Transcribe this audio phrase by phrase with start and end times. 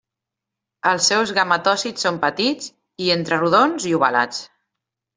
[0.91, 2.73] Els seus gametòcits són petits,
[3.07, 4.45] i entre rodons i ovalats.